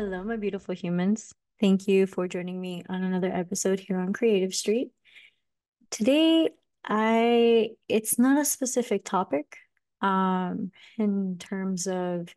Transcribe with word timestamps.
Hello, 0.00 0.24
my 0.24 0.36
beautiful 0.36 0.74
humans. 0.74 1.34
Thank 1.60 1.86
you 1.86 2.06
for 2.06 2.26
joining 2.26 2.58
me 2.58 2.82
on 2.88 3.04
another 3.04 3.30
episode 3.30 3.78
here 3.78 3.98
on 3.98 4.14
Creative 4.14 4.54
Street. 4.54 4.92
Today, 5.90 6.48
I 6.82 7.72
it's 7.86 8.18
not 8.18 8.40
a 8.40 8.46
specific 8.46 9.04
topic 9.04 9.58
um 10.00 10.70
in 10.96 11.36
terms 11.38 11.86
of 11.86 12.32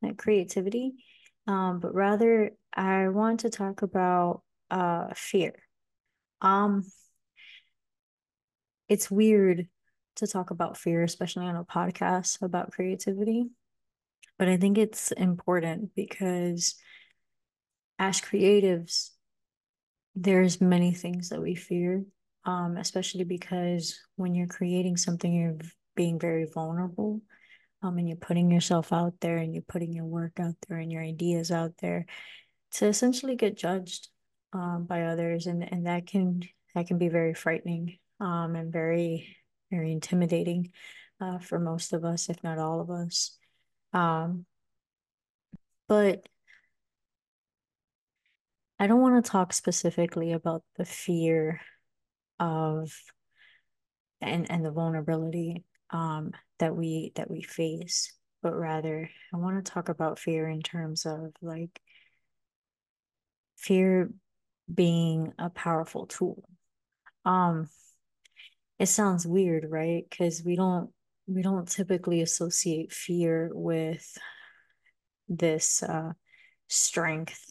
like 0.00 0.16
creativity, 0.16 1.04
um, 1.46 1.80
but 1.80 1.94
rather 1.94 2.52
I 2.72 3.08
want 3.08 3.40
to 3.40 3.50
talk 3.50 3.82
about 3.82 4.40
uh 4.70 5.08
fear. 5.14 5.52
Um, 6.40 6.82
it's 8.88 9.10
weird 9.10 9.68
to 10.16 10.26
talk 10.26 10.50
about 10.50 10.78
fear, 10.78 11.02
especially 11.02 11.44
on 11.44 11.56
a 11.56 11.64
podcast 11.64 12.40
about 12.40 12.72
creativity, 12.72 13.50
but 14.38 14.48
I 14.48 14.56
think 14.56 14.78
it's 14.78 15.12
important 15.12 15.94
because 15.94 16.74
as 18.02 18.20
creatives, 18.20 19.10
there's 20.16 20.60
many 20.60 20.92
things 20.92 21.28
that 21.28 21.40
we 21.40 21.54
fear, 21.54 22.04
um, 22.44 22.76
especially 22.76 23.24
because 23.24 24.00
when 24.16 24.34
you're 24.34 24.48
creating 24.48 24.96
something, 24.96 25.32
you're 25.32 25.58
being 25.94 26.18
very 26.18 26.46
vulnerable. 26.52 27.20
Um, 27.84 27.98
and 27.98 28.08
you're 28.08 28.16
putting 28.16 28.50
yourself 28.50 28.92
out 28.92 29.14
there 29.20 29.38
and 29.38 29.52
you're 29.52 29.64
putting 29.66 29.92
your 29.92 30.04
work 30.04 30.38
out 30.38 30.54
there 30.68 30.78
and 30.78 30.92
your 30.92 31.02
ideas 31.02 31.50
out 31.50 31.72
there 31.80 32.06
to 32.72 32.86
essentially 32.86 33.34
get 33.34 33.56
judged 33.56 34.08
um, 34.52 34.86
by 34.88 35.02
others 35.02 35.46
and 35.48 35.64
and 35.72 35.86
that 35.86 36.06
can 36.06 36.42
that 36.76 36.86
can 36.86 36.98
be 36.98 37.08
very 37.08 37.34
frightening 37.34 37.98
um, 38.20 38.54
and 38.54 38.72
very 38.72 39.36
very 39.72 39.90
intimidating 39.90 40.70
uh, 41.20 41.38
for 41.38 41.58
most 41.58 41.92
of 41.92 42.04
us 42.04 42.28
if 42.28 42.36
not 42.44 42.58
all 42.58 42.80
of 42.80 42.88
us 42.88 43.36
um, 43.92 44.46
but 45.88 46.28
I 48.82 48.88
don't 48.88 49.00
want 49.00 49.24
to 49.24 49.30
talk 49.30 49.52
specifically 49.52 50.32
about 50.32 50.64
the 50.76 50.84
fear 50.84 51.60
of 52.40 52.92
and 54.20 54.50
and 54.50 54.64
the 54.64 54.72
vulnerability 54.72 55.62
um 55.90 56.32
that 56.58 56.74
we 56.74 57.12
that 57.14 57.30
we 57.30 57.42
face, 57.42 58.12
but 58.42 58.56
rather 58.56 59.08
I 59.32 59.36
want 59.36 59.64
to 59.64 59.70
talk 59.72 59.88
about 59.88 60.18
fear 60.18 60.48
in 60.48 60.62
terms 60.62 61.06
of 61.06 61.30
like 61.40 61.80
fear 63.56 64.10
being 64.74 65.32
a 65.38 65.48
powerful 65.48 66.06
tool. 66.06 66.42
Um 67.24 67.68
it 68.80 68.86
sounds 68.86 69.24
weird, 69.24 69.64
right? 69.70 70.04
Because 70.10 70.42
we 70.44 70.56
don't 70.56 70.90
we 71.28 71.42
don't 71.42 71.68
typically 71.68 72.20
associate 72.20 72.92
fear 72.92 73.48
with 73.54 74.18
this 75.28 75.84
uh 75.84 76.14
strength 76.66 77.48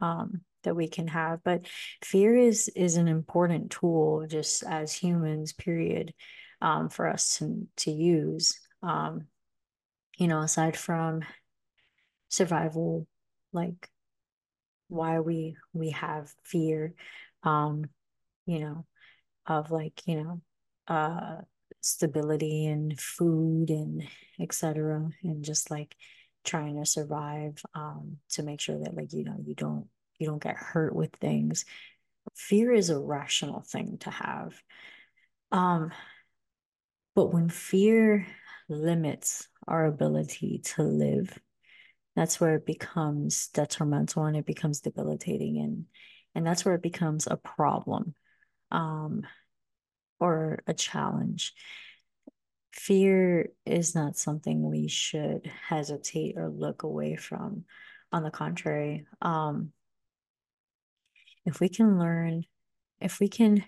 um 0.00 0.42
that 0.64 0.76
we 0.76 0.88
can 0.88 1.08
have 1.08 1.42
but 1.44 1.66
fear 2.04 2.36
is 2.36 2.68
is 2.74 2.96
an 2.96 3.08
important 3.08 3.70
tool 3.70 4.26
just 4.28 4.62
as 4.64 4.92
humans 4.92 5.52
period 5.52 6.12
um, 6.60 6.88
for 6.88 7.06
us 7.06 7.38
to, 7.38 7.68
to 7.76 7.90
use 7.90 8.58
um, 8.82 9.26
you 10.18 10.26
know 10.26 10.40
aside 10.40 10.76
from 10.76 11.22
survival 12.28 13.06
like 13.52 13.88
why 14.88 15.20
we 15.20 15.56
we 15.72 15.90
have 15.90 16.32
fear 16.44 16.94
um 17.42 17.84
you 18.46 18.58
know 18.58 18.84
of 19.46 19.70
like 19.70 20.02
you 20.06 20.22
know 20.22 20.40
uh 20.88 21.36
stability 21.80 22.66
and 22.66 23.00
food 23.00 23.70
and 23.70 24.02
etc 24.40 25.08
and 25.22 25.44
just 25.44 25.70
like 25.70 25.94
trying 26.44 26.76
to 26.76 26.86
survive 26.86 27.62
um 27.74 28.16
to 28.28 28.42
make 28.42 28.60
sure 28.60 28.78
that 28.78 28.94
like 28.94 29.12
you 29.12 29.24
know 29.24 29.36
you 29.44 29.54
don't 29.54 29.86
you 30.18 30.26
don't 30.26 30.42
get 30.42 30.56
hurt 30.56 30.94
with 30.94 31.14
things. 31.16 31.64
Fear 32.34 32.72
is 32.72 32.90
a 32.90 32.98
rational 32.98 33.60
thing 33.60 33.98
to 34.00 34.10
have. 34.10 34.54
Um, 35.50 35.92
but 37.14 37.32
when 37.32 37.48
fear 37.48 38.26
limits 38.68 39.48
our 39.66 39.86
ability 39.86 40.60
to 40.76 40.82
live, 40.82 41.36
that's 42.14 42.40
where 42.40 42.56
it 42.56 42.66
becomes 42.66 43.48
detrimental 43.48 44.24
and 44.24 44.36
it 44.36 44.46
becomes 44.46 44.80
debilitating 44.80 45.58
and 45.58 45.86
and 46.34 46.46
that's 46.46 46.64
where 46.64 46.74
it 46.74 46.82
becomes 46.82 47.26
a 47.26 47.36
problem 47.36 48.14
um, 48.70 49.22
or 50.20 50.62
a 50.66 50.74
challenge. 50.74 51.54
Fear 52.72 53.48
is 53.66 53.94
not 53.94 54.16
something 54.16 54.62
we 54.62 54.86
should 54.88 55.50
hesitate 55.68 56.36
or 56.36 56.48
look 56.48 56.82
away 56.82 57.16
from. 57.16 57.64
On 58.12 58.22
the 58.22 58.30
contrary, 58.30 59.06
um, 59.20 59.72
if 61.48 61.60
we 61.60 61.70
can 61.70 61.98
learn, 61.98 62.44
if 63.00 63.20
we 63.20 63.28
can 63.28 63.64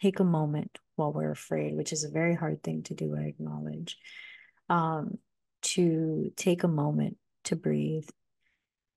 take 0.00 0.20
a 0.20 0.24
moment 0.24 0.78
while 0.96 1.12
we're 1.12 1.30
afraid, 1.30 1.76
which 1.76 1.92
is 1.92 2.02
a 2.02 2.10
very 2.10 2.34
hard 2.34 2.62
thing 2.62 2.82
to 2.84 2.94
do, 2.94 3.14
I 3.14 3.24
acknowledge, 3.24 3.98
um, 4.70 5.18
to 5.62 6.32
take 6.36 6.62
a 6.62 6.68
moment 6.68 7.18
to 7.44 7.56
breathe 7.56 8.08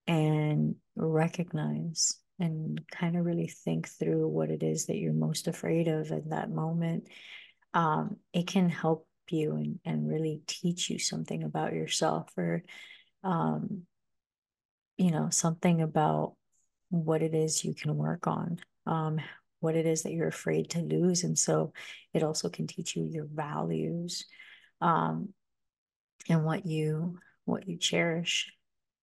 and 0.08 0.76
recognize 0.96 2.18
and 2.40 2.80
kind 2.90 3.18
of 3.18 3.26
really 3.26 3.48
think 3.48 3.90
through 3.90 4.26
what 4.30 4.50
it 4.50 4.64
is 4.64 4.86
that 4.86 4.96
you're 4.96 5.12
most 5.12 5.50
afraid 5.50 5.90
of 5.90 6.14
at 6.14 6.30
that 6.30 6.50
moment, 6.50 7.10
um, 7.74 8.16
it 8.32 8.48
can 8.48 8.70
help 8.70 9.06
you 9.30 9.56
and, 9.56 9.80
and 9.84 10.08
really 10.08 10.44
teach 10.48 10.90
you 10.90 10.98
something 10.98 11.44
about 11.44 11.74
yourself 11.74 12.30
or, 12.38 12.64
um, 13.22 13.82
you 14.98 15.12
know, 15.12 15.30
something 15.30 15.82
about 15.82 16.36
what 16.94 17.24
it 17.24 17.34
is 17.34 17.66
you 17.66 17.74
can 17.74 17.98
work 17.98 18.28
on, 18.28 18.60
um, 18.86 19.20
what 19.62 19.76
it 19.76 19.88
is 19.88 20.04
that 20.04 20.14
you're 20.14 20.28
afraid 20.28 20.70
to 20.70 20.80
lose. 20.80 21.24
And 21.24 21.38
so 21.38 21.74
it 22.14 22.22
also 22.22 22.50
can 22.50 22.68
teach 22.68 22.96
you 22.96 23.04
your 23.04 23.26
values 23.26 24.26
um, 24.80 25.30
and 26.30 26.46
what 26.46 26.68
you 26.68 27.18
what 27.46 27.68
you 27.68 27.78
cherish. 27.78 28.54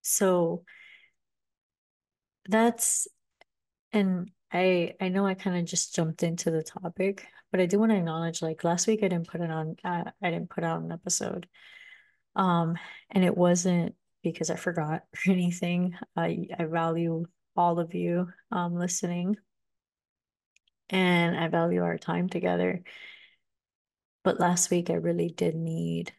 So 0.03 0.62
that's 2.49 3.09
and 3.93 4.31
I 4.53 4.95
I 5.01 5.09
know 5.09 5.27
I 5.27 5.34
kind 5.34 5.59
of 5.59 5.65
just 5.65 5.93
jumped 5.93 6.22
into 6.22 6.53
the 6.53 6.62
topic, 6.62 7.27
but 7.51 7.61
I 7.61 7.67
do 7.67 7.81
want 7.81 7.91
to 7.91 7.99
acknowledge 7.99 8.41
like 8.41 8.62
last 8.62 8.87
week 8.87 9.01
I 9.03 9.09
didn't 9.09 9.27
put 9.28 9.41
it 9.41 9.51
on 9.51 9.75
uh, 9.83 10.05
I 10.22 10.31
didn't 10.31 10.51
put 10.51 10.62
out 10.62 10.81
an 10.81 10.93
episode. 10.93 11.49
Um 12.37 12.77
and 13.11 13.25
it 13.25 13.37
wasn't 13.37 13.97
because 14.22 14.49
I 14.49 14.55
forgot 14.55 15.03
or 15.27 15.33
anything. 15.33 15.97
I 16.17 16.47
I 16.57 16.67
value 16.67 17.27
all 17.56 17.78
of 17.78 17.94
you 17.94 18.28
um, 18.50 18.75
listening. 18.75 19.37
And 20.88 21.37
I 21.37 21.49
value 21.49 21.83
our 21.83 21.99
time 21.99 22.28
together. 22.28 22.83
But 24.25 24.41
last 24.41 24.71
week, 24.71 24.91
I 24.91 24.94
really 24.94 25.28
did 25.28 25.55
need 25.55 26.12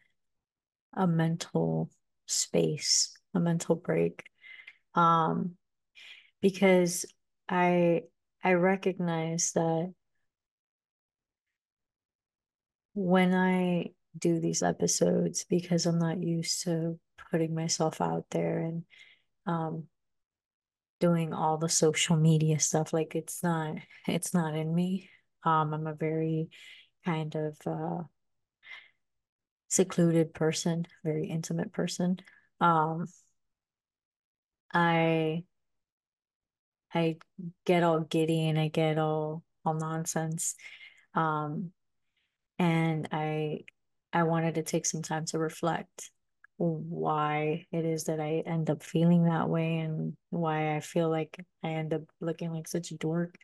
a 0.94 1.08
mental 1.08 1.90
space, 2.25 3.16
a 3.34 3.40
mental 3.40 3.75
break. 3.75 4.24
Um, 4.96 5.58
because 6.41 7.06
I 7.47 8.03
I 8.44 8.53
recognize 8.53 9.52
that 9.53 9.94
when 12.94 13.34
I 13.34 13.91
do 14.18 14.40
these 14.40 14.64
episodes, 14.64 15.46
because 15.50 15.86
I'm 15.86 16.00
not 16.00 16.22
used 16.22 16.64
to 16.64 17.00
putting 17.31 17.56
myself 17.56 18.02
out 18.02 18.25
there 18.31 18.59
and 18.59 18.84
um, 19.46 19.88
doing 21.01 21.34
all 21.34 21.57
the 21.57 21.67
social 21.67 22.16
media 22.16 22.59
stuff. 22.59 22.94
Like 22.94 23.16
it's 23.16 23.44
not 23.44 23.75
it's 24.07 24.34
not 24.34 24.56
in 24.56 24.73
me. 24.73 25.09
Um, 25.44 25.73
I'm 25.73 25.88
a 25.88 25.93
very 25.93 26.49
kind 27.03 27.35
of 27.35 27.58
uh 27.66 28.03
secluded 29.67 30.34
person, 30.34 30.85
very 31.03 31.26
intimate 31.26 31.73
person. 31.73 32.20
Um, 32.61 33.08
I 34.73 35.43
I 36.93 37.17
get 37.66 37.84
all 37.84 38.02
giddy 38.02 38.47
and 38.47 38.59
I 38.59 38.67
get 38.70 38.97
all 38.97 39.43
all 39.66 39.73
nonsense. 39.73 40.55
Um, 41.16 41.72
and 42.59 43.09
I 43.11 43.66
I 44.14 44.23
wanted 44.23 44.55
to 44.55 44.64
take 44.64 44.85
some 44.85 45.02
time 45.02 45.26
to 45.28 45.40
reflect 45.40 46.11
why 46.67 47.66
it 47.72 47.85
is 47.85 48.05
that 48.05 48.19
I 48.19 48.43
end 48.46 48.69
up 48.69 48.84
feeling 48.84 49.25
that 49.25 49.49
way 49.49 49.79
and 49.79 50.16
why 50.29 50.75
I 50.75 50.79
feel 50.79 51.09
like 51.09 51.43
I 51.63 51.69
end 51.69 51.93
up 51.93 52.03
looking 52.19 52.52
like 52.52 52.67
such 52.67 52.91
a 52.91 52.97
dork 52.97 53.35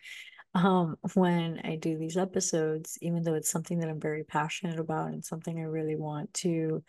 um, 0.54 0.98
when 1.14 1.62
I 1.64 1.76
do 1.76 1.98
these 1.98 2.18
episodes, 2.18 2.98
even 3.02 3.24
though 3.24 3.36
it's 3.36 3.52
something 3.52 3.80
that 3.80 3.90
I'm 3.90 4.00
very 4.00 4.24
passionate 4.24 4.80
about 4.80 5.10
and 5.10 5.24
something 5.24 5.58
I 5.60 5.64
really 5.64 5.96
want 5.96 6.34
to 6.36 6.84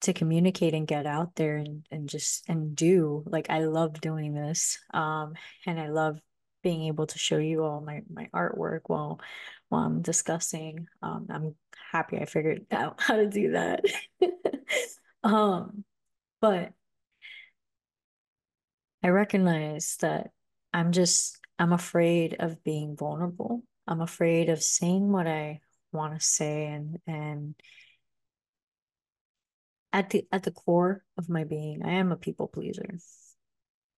to 0.00 0.12
communicate 0.12 0.74
and 0.74 0.86
get 0.86 1.06
out 1.06 1.34
there 1.34 1.56
and 1.56 1.84
and 1.90 2.08
just 2.08 2.48
and 2.48 2.76
do 2.76 3.24
like 3.26 3.50
I 3.50 3.64
love 3.64 4.00
doing 4.00 4.32
this 4.32 4.78
um 4.94 5.34
and 5.66 5.80
I 5.80 5.88
love 5.88 6.20
being 6.62 6.84
able 6.84 7.06
to 7.06 7.18
show 7.18 7.38
you 7.38 7.64
all 7.64 7.80
my 7.80 8.02
my 8.08 8.28
artwork 8.32 8.82
while 8.86 9.20
while 9.68 9.82
I'm 9.82 10.02
discussing 10.02 10.86
um 11.02 11.26
I'm 11.30 11.54
happy 11.90 12.18
I 12.18 12.26
figured 12.26 12.66
out 12.72 13.00
how 13.00 13.16
to 13.16 13.28
do 13.28 13.52
that 13.52 13.84
Um, 15.24 15.84
but 16.40 16.72
I 19.02 19.08
recognize 19.08 19.96
that 20.00 20.30
I'm 20.72 20.92
just, 20.92 21.38
I'm 21.58 21.72
afraid 21.72 22.36
of 22.38 22.62
being 22.62 22.96
vulnerable. 22.96 23.62
I'm 23.86 24.00
afraid 24.00 24.48
of 24.48 24.62
saying 24.62 25.10
what 25.10 25.26
I 25.26 25.60
want 25.92 26.18
to 26.18 26.24
say 26.24 26.66
and, 26.66 26.98
and 27.06 27.54
at 29.92 30.10
the, 30.10 30.26
at 30.30 30.42
the 30.42 30.50
core 30.50 31.02
of 31.16 31.28
my 31.28 31.44
being, 31.44 31.82
I 31.84 31.92
am 31.92 32.12
a 32.12 32.16
people 32.16 32.48
pleaser. 32.48 32.98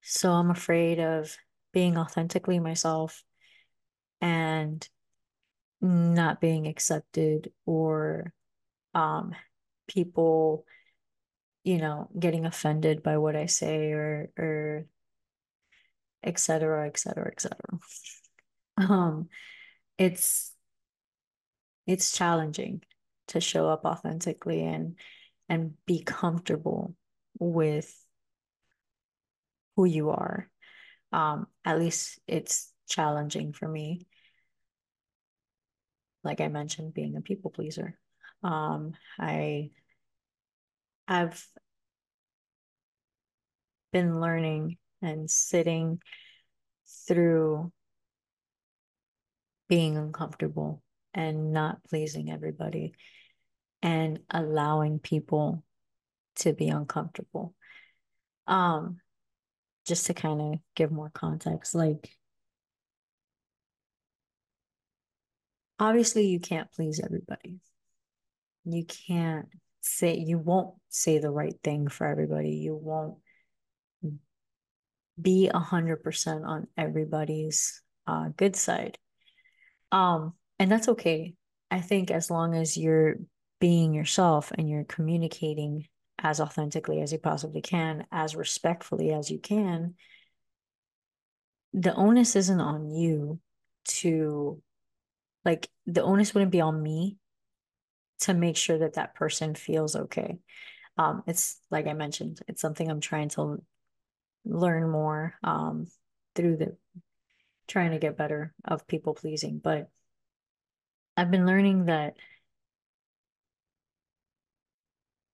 So 0.03 0.31
I'm 0.31 0.51
afraid 0.51 1.01
of 1.01 1.37
being 1.73 1.97
authentically 1.97 2.59
myself 2.59 3.23
and 4.21 4.87
not 5.81 6.41
being 6.41 6.67
accepted 6.67 7.51
or 7.65 8.33
um 8.95 9.35
people 9.89 10.65
you 11.65 11.79
know 11.79 12.09
getting 12.19 12.47
offended 12.47 13.03
by 13.03 13.19
what 13.19 13.37
I 13.37 13.47
say 13.47 13.93
or 13.93 14.31
or 14.39 14.87
etc 16.23 16.87
etc 16.87 17.29
etc 17.29 17.57
um 18.77 19.29
it's 19.99 20.55
it's 21.87 22.13
challenging 22.13 22.83
to 23.29 23.41
show 23.41 23.69
up 23.69 23.85
authentically 23.85 24.63
and 24.63 24.97
and 25.49 25.75
be 25.87 26.03
comfortable 26.03 26.95
with 27.39 27.93
who 29.77 29.85
you 29.85 30.11
are. 30.11 30.49
Um 31.13 31.47
at 31.65 31.79
least 31.79 32.19
it's 32.27 32.73
challenging 32.89 33.53
for 33.53 33.67
me. 33.69 34.07
Like 36.23 36.41
I 36.41 36.49
mentioned 36.49 36.95
being 36.95 37.17
a 37.17 37.21
people 37.21 37.51
pleaser. 37.51 37.99
Um 38.43 38.93
I 39.19 39.71
I've 41.11 41.45
been 43.93 44.21
learning 44.21 44.79
and 45.03 45.29
sitting 45.29 45.99
through 47.09 47.73
being 49.69 49.97
uncomfortable 49.97 50.85
and 51.13 51.53
not 51.53 51.83
pleasing 51.83 52.31
everybody 52.31 52.95
and 53.83 54.21
allowing 54.31 55.01
people 55.01 55.65
to 56.37 56.53
be 56.53 56.69
uncomfortable. 56.69 57.55
Um, 58.47 59.01
just 59.89 60.07
to 60.07 60.15
kind 60.15 60.41
of 60.41 60.61
give 60.77 60.93
more 60.93 61.11
context, 61.13 61.75
like 61.75 62.09
obviously 65.81 66.27
you 66.27 66.39
can't 66.39 66.71
please 66.71 67.01
everybody. 67.03 67.59
You 68.65 68.85
can't 68.85 69.49
say 69.81 70.17
you 70.17 70.39
won't 70.39 70.75
say 70.89 71.19
the 71.19 71.31
right 71.31 71.57
thing 71.63 71.89
for 71.89 72.07
everybody. 72.07 72.51
You 72.51 72.75
won't 72.75 73.19
be 75.21 75.49
a 75.49 75.59
hundred 75.59 76.03
percent 76.03 76.45
on 76.45 76.67
everybody's 76.77 77.83
uh, 78.07 78.29
good 78.37 78.57
side. 78.57 78.99
Um, 79.93 80.35
and 80.59 80.71
that's 80.71 80.89
okay. 80.89 81.35
I 81.71 81.81
think 81.81 82.11
as 82.11 82.31
long 82.31 82.55
as 82.55 82.77
you're 82.77 83.17
being 83.61 83.95
yourself 83.95 84.53
and 84.57 84.69
you're 84.69 84.85
communicating 84.85 85.87
as 86.19 86.41
authentically 86.41 87.01
as 87.01 87.13
you 87.13 87.19
possibly 87.19 87.61
can, 87.61 88.07
as 88.11 88.37
respectfully 88.37 89.13
as 89.13 89.31
you 89.31 89.39
can, 89.39 89.95
the 91.73 91.95
onus 91.95 92.37
isn't 92.37 92.61
on 92.61 92.91
you 92.91 93.41
to, 93.85 94.61
like, 95.45 95.69
the 95.87 96.03
onus 96.03 96.35
wouldn't 96.35 96.53
be 96.53 96.61
on 96.61 96.83
me 96.83 97.17
to 98.21 98.35
make 98.35 98.57
sure 98.57 98.79
that 98.79 98.95
that 98.95 99.15
person 99.15 99.55
feels 99.55 99.97
okay. 99.97 100.39
Um, 100.99 101.23
it's 101.27 101.59
like 101.71 101.87
I 101.87 101.95
mentioned, 101.95 102.41
it's 102.49 102.61
something 102.61 102.91
I'm 102.91 103.01
trying 103.01 103.31
to 103.31 103.63
learn 104.45 104.91
more 104.91 105.35
um, 105.43 105.87
through 106.35 106.57
the 106.57 106.77
trying 107.67 107.93
to 107.93 107.99
get 107.99 108.17
better 108.17 108.53
of 108.65 108.87
people 108.87 109.15
pleasing. 109.15 109.61
But 109.63 109.91
I've 111.17 111.31
been 111.31 111.47
learning 111.47 111.87
that 111.87 112.17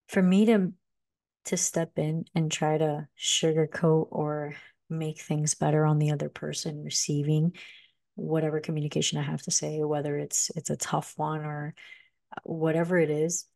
for 0.09 0.23
me 0.23 0.47
to 0.47 0.73
to 1.47 1.57
step 1.57 1.93
in 1.97 2.25
and 2.35 2.51
try 2.51 2.77
to 2.77 3.07
sugarcoat 3.19 4.09
or 4.11 4.55
make 4.91 5.21
things 5.21 5.55
better 5.55 5.85
on 5.85 5.99
the 5.99 6.11
other 6.11 6.29
person 6.29 6.83
receiving 6.83 7.53
whatever 8.17 8.61
communication 8.61 9.19
I 9.19 9.23
have 9.23 9.43
to 9.43 9.51
say, 9.51 9.83
whether 9.83 10.17
it's 10.19 10.51
it's 10.57 10.71
a 10.71 10.77
tough 10.77 11.15
one 11.17 11.45
or 11.45 11.75
whatever 12.43 12.99
it 12.99 13.11
is, 13.11 13.47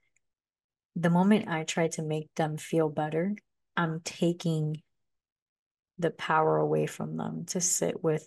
the 0.96 1.10
moment 1.10 1.48
I 1.48 1.64
try 1.64 1.88
to 1.88 2.02
make 2.02 2.28
them 2.34 2.56
feel 2.56 2.88
better, 2.88 3.34
I'm 3.76 4.00
taking 4.04 4.82
the 5.98 6.10
power 6.10 6.56
away 6.56 6.86
from 6.86 7.16
them 7.16 7.44
to 7.46 7.60
sit 7.60 8.02
with 8.02 8.26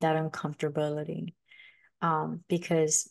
that 0.00 0.16
uncomfortability. 0.16 1.34
Um, 2.02 2.42
because 2.48 3.10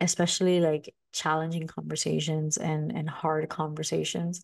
especially 0.00 0.60
like 0.60 0.94
challenging 1.12 1.66
conversations 1.66 2.56
and 2.56 2.92
and 2.92 3.08
hard 3.08 3.48
conversations, 3.48 4.42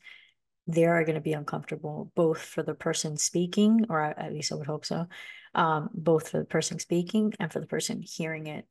they 0.66 0.84
are 0.84 1.04
going 1.04 1.14
to 1.14 1.20
be 1.20 1.32
uncomfortable 1.32 2.12
both 2.14 2.40
for 2.40 2.62
the 2.62 2.75
person 2.75 3.16
speaking, 3.16 3.87
or 3.88 4.02
at 4.02 4.32
least 4.32 4.52
I 4.52 4.56
would 4.56 4.66
hope 4.66 4.84
so, 4.84 5.06
um, 5.54 5.90
both 5.94 6.31
for 6.31 6.38
the 6.38 6.44
person 6.44 6.78
speaking 6.78 7.32
and 7.38 7.52
for 7.52 7.61
the 7.61 7.66
person 7.66 8.02
hearing 8.02 8.46
it. 8.46 8.66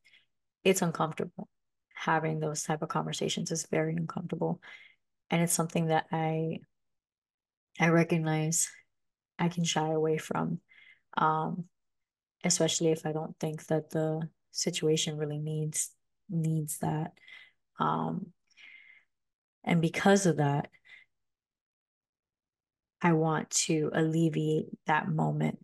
It's 0.63 0.81
uncomfortable. 0.81 1.47
Having 1.99 2.39
those 2.39 2.63
type 2.63 2.81
of 2.81 2.89
conversations 2.89 3.51
is 3.51 3.67
very 3.71 3.95
uncomfortable, 3.95 4.61
and 5.29 5.41
it's 5.41 5.53
something 5.53 5.87
that 5.87 6.05
I 6.11 6.59
I 7.79 7.89
recognize 7.89 8.69
I 9.39 9.49
can 9.49 9.63
shy 9.63 9.89
away 9.89 10.17
from, 10.17 10.59
um, 11.17 11.65
especially 12.43 12.91
if 12.91 13.05
I 13.05 13.11
don't 13.11 13.37
think 13.39 13.65
that 13.67 13.89
the 13.89 14.29
situation 14.51 15.17
really 15.17 15.39
needs 15.39 15.91
needs 16.29 16.79
that. 16.79 17.13
Um, 17.79 18.27
and 19.63 19.81
because 19.81 20.25
of 20.25 20.37
that, 20.37 20.69
I 23.01 23.13
want 23.13 23.49
to 23.65 23.91
alleviate 23.93 24.67
that 24.87 25.07
moment 25.07 25.59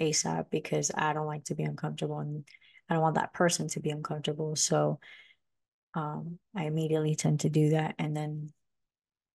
ASAP 0.00 0.50
because 0.50 0.90
I 0.94 1.12
don't 1.12 1.26
like 1.26 1.44
to 1.44 1.54
be 1.54 1.64
uncomfortable 1.64 2.20
and 2.20 2.44
I 2.88 2.94
don't 2.94 3.02
want 3.02 3.16
that 3.16 3.32
person 3.32 3.68
to 3.68 3.80
be 3.80 3.90
uncomfortable. 3.90 4.56
So 4.56 5.00
um, 5.94 6.38
I 6.54 6.64
immediately 6.64 7.14
tend 7.14 7.40
to 7.40 7.48
do 7.48 7.70
that. 7.70 7.94
And 7.98 8.16
then 8.16 8.52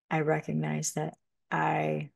I 0.09 0.21
recognize 0.21 0.93
that 0.93 1.15
I 1.51 2.09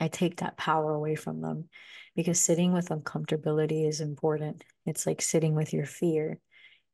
I 0.00 0.08
take 0.08 0.38
that 0.38 0.56
power 0.56 0.92
away 0.92 1.14
from 1.14 1.40
them 1.40 1.68
because 2.16 2.40
sitting 2.40 2.72
with 2.72 2.88
uncomfortability 2.88 3.88
is 3.88 4.00
important. 4.00 4.64
It's 4.84 5.06
like 5.06 5.22
sitting 5.22 5.54
with 5.54 5.72
your 5.72 5.86
fear. 5.86 6.40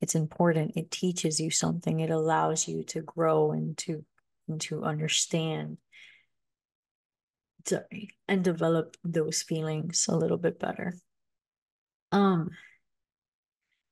It's 0.02 0.14
important. 0.14 0.76
It 0.76 0.90
teaches 0.90 1.40
you 1.40 1.50
something. 1.50 2.00
It 2.00 2.10
allows 2.10 2.68
you 2.68 2.84
to 2.84 3.00
grow 3.00 3.52
and 3.52 3.76
to 3.78 4.04
and 4.46 4.60
to 4.62 4.84
understand 4.84 5.78
sorry 7.66 8.10
and 8.26 8.42
develop 8.42 8.96
those 9.04 9.42
feelings 9.42 10.06
a 10.08 10.16
little 10.16 10.38
bit 10.38 10.58
better. 10.58 10.94
Um 12.12 12.50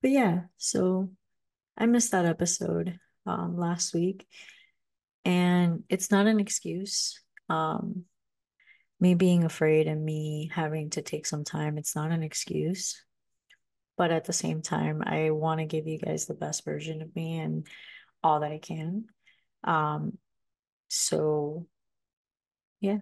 but 0.03 0.11
yeah, 0.11 0.43
so 0.57 1.11
I 1.77 1.87
missed 1.87 2.13
that 2.13 2.27
episode 2.27 2.99
um 3.27 3.57
last 3.57 3.93
week 3.95 4.27
and 5.25 5.83
it's 5.89 6.11
not 6.11 6.27
an 6.27 6.41
excuse. 6.41 7.21
Um 7.49 8.05
me 8.99 9.15
being 9.15 9.45
afraid 9.45 9.87
and 9.87 10.05
me 10.05 10.51
having 10.55 10.91
to 10.91 11.03
take 11.03 11.27
some 11.27 11.45
time, 11.45 11.77
it's 11.77 11.95
not 11.95 12.11
an 12.11 12.23
excuse. 12.23 13.03
But 13.99 14.11
at 14.11 14.25
the 14.25 14.33
same 14.33 14.63
time, 14.63 15.03
I 15.05 15.31
want 15.31 15.61
to 15.61 15.67
give 15.67 15.87
you 15.87 15.99
guys 15.99 16.27
the 16.27 16.35
best 16.35 16.65
version 16.65 17.03
of 17.03 17.15
me 17.15 17.39
and 17.39 17.67
all 18.23 18.41
that 18.41 18.53
I 18.53 18.59
can. 18.59 19.07
Um, 19.65 20.19
so 20.89 21.67
yeah, 22.81 22.99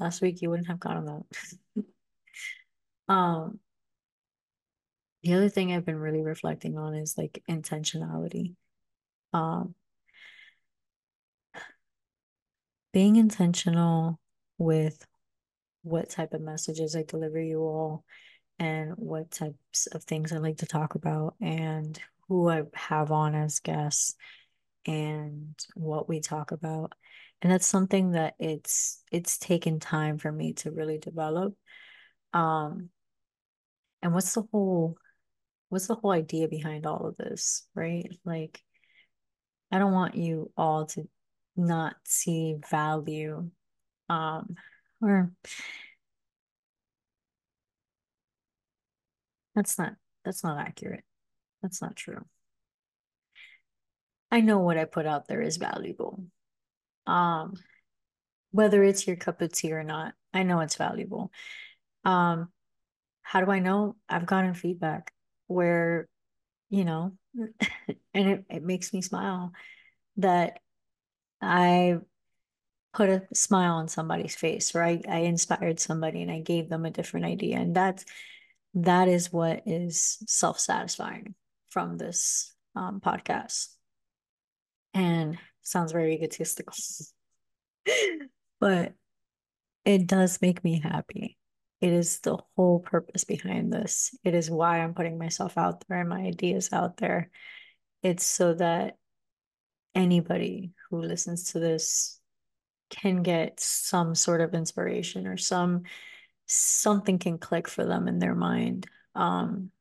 last 0.00 0.22
week 0.22 0.42
you 0.42 0.50
wouldn't 0.50 0.68
have 0.68 0.80
gotten 0.80 1.04
that. 1.06 1.84
um, 3.08 3.60
the 5.22 5.34
other 5.34 5.48
thing 5.48 5.72
I've 5.72 5.86
been 5.86 5.98
really 5.98 6.22
reflecting 6.22 6.76
on 6.76 6.94
is 6.94 7.16
like 7.16 7.42
intentionality. 7.48 8.54
Um, 9.32 9.74
being 12.92 13.16
intentional 13.16 14.18
with 14.58 15.06
what 15.82 16.10
type 16.10 16.34
of 16.34 16.40
messages 16.40 16.94
I 16.94 17.02
deliver 17.02 17.40
you 17.40 17.60
all 17.60 18.04
and 18.58 18.92
what 18.96 19.30
types 19.30 19.86
of 19.92 20.04
things 20.04 20.32
I 20.32 20.36
like 20.36 20.58
to 20.58 20.66
talk 20.66 20.94
about 20.94 21.34
and 21.40 21.98
who 22.28 22.48
I 22.48 22.62
have 22.74 23.10
on 23.10 23.34
as 23.34 23.60
guests 23.60 24.14
and 24.86 25.54
what 25.74 26.08
we 26.08 26.20
talk 26.20 26.52
about. 26.52 26.92
And 27.40 27.50
that's 27.50 27.66
something 27.66 28.12
that 28.12 28.34
it's 28.38 29.02
it's 29.10 29.38
taken 29.38 29.80
time 29.80 30.18
for 30.18 30.30
me 30.30 30.52
to 30.54 30.70
really 30.70 30.98
develop. 30.98 31.54
Um 32.32 32.90
and 34.02 34.14
what's 34.14 34.34
the 34.34 34.44
whole 34.52 34.96
what's 35.72 35.86
the 35.86 35.94
whole 35.94 36.10
idea 36.10 36.48
behind 36.48 36.84
all 36.84 37.06
of 37.06 37.16
this, 37.16 37.66
right? 37.74 38.06
Like, 38.26 38.60
I 39.70 39.78
don't 39.78 39.94
want 39.94 40.16
you 40.16 40.52
all 40.54 40.84
to 40.84 41.08
not 41.56 41.96
see 42.04 42.56
value 42.70 43.50
um, 44.10 44.54
or 45.00 45.32
that's 49.54 49.78
not 49.78 49.94
that's 50.26 50.44
not 50.44 50.58
accurate. 50.58 51.04
That's 51.62 51.80
not 51.80 51.96
true. 51.96 52.22
I 54.30 54.42
know 54.42 54.58
what 54.58 54.76
i 54.76 54.84
put 54.84 55.06
out 55.06 55.26
there 55.26 55.40
is 55.40 55.56
valuable. 55.56 56.22
Um 57.06 57.54
whether 58.50 58.84
it's 58.84 59.06
your 59.06 59.16
cup 59.16 59.40
of 59.40 59.50
tea 59.50 59.72
or 59.72 59.82
not 59.82 60.12
i 60.34 60.42
know 60.42 60.60
it's 60.60 60.76
valuable. 60.76 61.32
Um 62.04 62.50
how 63.22 63.40
do 63.42 63.50
i 63.50 63.58
know? 63.58 63.96
I've 64.06 64.26
gotten 64.26 64.52
feedback 64.52 65.12
where, 65.52 66.08
you 66.70 66.84
know, 66.84 67.12
and 68.14 68.28
it, 68.28 68.44
it 68.50 68.62
makes 68.62 68.92
me 68.92 69.02
smile 69.02 69.52
that 70.16 70.58
I 71.40 71.98
put 72.92 73.08
a 73.08 73.22
smile 73.34 73.74
on 73.74 73.88
somebody's 73.88 74.34
face 74.34 74.74
or 74.74 74.82
I, 74.82 75.00
I 75.08 75.18
inspired 75.20 75.80
somebody 75.80 76.22
and 76.22 76.30
I 76.30 76.40
gave 76.40 76.68
them 76.68 76.84
a 76.84 76.90
different 76.90 77.26
idea. 77.26 77.56
And 77.56 77.74
that's 77.74 78.04
that 78.74 79.08
is 79.08 79.32
what 79.32 79.62
is 79.66 80.18
self-satisfying 80.26 81.34
from 81.70 81.96
this 81.96 82.54
um, 82.76 83.00
podcast. 83.00 83.68
And 84.94 85.38
sounds 85.62 85.92
very 85.92 86.14
egotistical. 86.14 86.74
but 88.60 88.92
it 89.84 90.06
does 90.06 90.40
make 90.40 90.62
me 90.62 90.80
happy. 90.80 91.36
It 91.82 91.92
is 91.92 92.20
the 92.20 92.38
whole 92.54 92.78
purpose 92.78 93.24
behind 93.24 93.72
this. 93.72 94.16
It 94.22 94.34
is 94.34 94.48
why 94.48 94.78
I'm 94.78 94.94
putting 94.94 95.18
myself 95.18 95.58
out 95.58 95.84
there 95.88 95.98
and 95.98 96.08
my 96.08 96.20
ideas 96.20 96.68
out 96.72 96.96
there. 96.98 97.28
It's 98.04 98.24
so 98.24 98.54
that 98.54 98.98
anybody 99.92 100.74
who 100.88 101.02
listens 101.02 101.52
to 101.52 101.58
this 101.58 102.20
can 102.88 103.24
get 103.24 103.58
some 103.58 104.14
sort 104.14 104.40
of 104.40 104.54
inspiration 104.54 105.26
or 105.26 105.36
some 105.36 105.82
something 106.46 107.18
can 107.18 107.38
click 107.38 107.66
for 107.66 107.84
them 107.84 108.06
in 108.06 108.20
their 108.20 108.36
mind 108.36 108.86
um, 109.16 109.72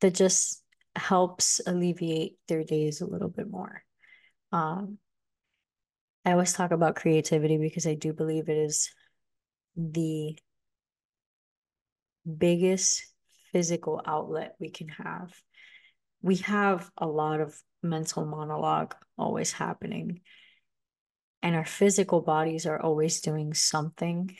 that 0.00 0.14
just 0.14 0.62
helps 0.96 1.60
alleviate 1.66 2.38
their 2.48 2.64
days 2.64 3.02
a 3.02 3.06
little 3.06 3.28
bit 3.28 3.50
more. 3.50 3.84
Um, 4.52 4.96
I 6.24 6.32
always 6.32 6.54
talk 6.54 6.70
about 6.70 6.96
creativity 6.96 7.58
because 7.58 7.86
I 7.86 7.92
do 7.94 8.14
believe 8.14 8.48
it 8.48 8.56
is 8.56 8.90
the 9.76 10.38
biggest 12.36 13.04
physical 13.52 14.02
outlet 14.04 14.54
we 14.60 14.70
can 14.70 14.88
have. 14.88 15.34
We 16.22 16.36
have 16.36 16.90
a 16.98 17.06
lot 17.06 17.40
of 17.40 17.60
mental 17.82 18.26
monologue 18.26 18.94
always 19.16 19.52
happening, 19.52 20.20
and 21.42 21.54
our 21.54 21.64
physical 21.64 22.20
bodies 22.20 22.66
are 22.66 22.80
always 22.80 23.20
doing 23.20 23.54
something 23.54 24.36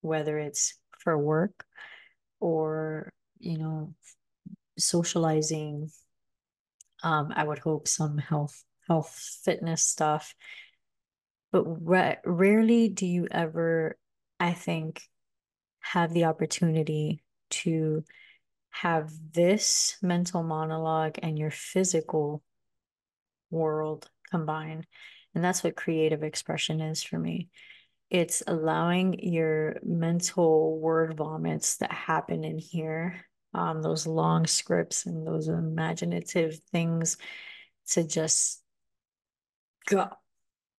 whether 0.00 0.38
it's 0.38 0.74
for 0.98 1.16
work 1.18 1.64
or, 2.40 3.12
you 3.38 3.58
know, 3.58 3.94
socializing. 4.78 5.90
Um, 7.02 7.32
I 7.34 7.44
would 7.44 7.58
hope 7.58 7.88
some 7.88 8.18
health, 8.18 8.64
health, 8.88 9.40
fitness 9.44 9.82
stuff. 9.82 10.34
But 11.50 11.64
ra- 11.64 12.16
rarely 12.24 12.88
do 12.88 13.06
you 13.06 13.26
ever, 13.30 13.96
I 14.38 14.52
think, 14.52 15.02
have 15.92 16.12
the 16.12 16.24
opportunity 16.24 17.22
to 17.50 18.04
have 18.70 19.10
this 19.32 19.96
mental 20.02 20.42
monologue 20.42 21.18
and 21.22 21.38
your 21.38 21.50
physical 21.50 22.42
world 23.50 24.08
combine. 24.30 24.86
And 25.34 25.42
that's 25.42 25.64
what 25.64 25.76
creative 25.76 26.22
expression 26.22 26.80
is 26.80 27.02
for 27.02 27.18
me 27.18 27.48
it's 28.10 28.42
allowing 28.46 29.18
your 29.22 29.76
mental 29.82 30.78
word 30.78 31.16
vomits 31.16 31.76
that 31.76 31.92
happen 31.92 32.42
in 32.44 32.58
here, 32.58 33.26
um, 33.52 33.82
those 33.82 34.06
long 34.06 34.46
scripts 34.46 35.04
and 35.04 35.26
those 35.26 35.48
imaginative 35.48 36.58
things 36.72 37.18
to 37.88 38.04
just 38.04 38.62
go 39.86 40.08